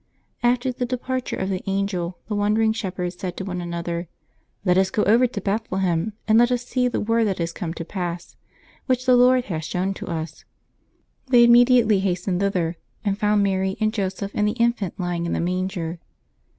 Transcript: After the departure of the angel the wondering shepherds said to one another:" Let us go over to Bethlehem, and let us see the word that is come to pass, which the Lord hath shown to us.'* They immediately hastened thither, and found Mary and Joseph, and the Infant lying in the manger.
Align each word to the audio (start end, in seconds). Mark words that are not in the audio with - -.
After 0.41 0.71
the 0.71 0.87
departure 0.87 1.35
of 1.35 1.49
the 1.49 1.61
angel 1.67 2.17
the 2.27 2.33
wondering 2.33 2.73
shepherds 2.73 3.15
said 3.19 3.37
to 3.37 3.45
one 3.45 3.61
another:" 3.61 4.07
Let 4.65 4.79
us 4.79 4.89
go 4.89 5.03
over 5.03 5.27
to 5.27 5.39
Bethlehem, 5.39 6.13
and 6.27 6.39
let 6.39 6.51
us 6.51 6.65
see 6.65 6.87
the 6.87 6.99
word 6.99 7.25
that 7.25 7.39
is 7.39 7.53
come 7.53 7.71
to 7.75 7.85
pass, 7.85 8.35
which 8.87 9.05
the 9.05 9.15
Lord 9.15 9.45
hath 9.45 9.63
shown 9.65 9.93
to 9.93 10.07
us.'* 10.07 10.43
They 11.27 11.43
immediately 11.43 11.99
hastened 11.99 12.39
thither, 12.39 12.77
and 13.05 13.15
found 13.19 13.43
Mary 13.43 13.77
and 13.79 13.93
Joseph, 13.93 14.31
and 14.33 14.47
the 14.47 14.53
Infant 14.53 14.99
lying 14.99 15.27
in 15.27 15.33
the 15.33 15.39
manger. 15.39 15.99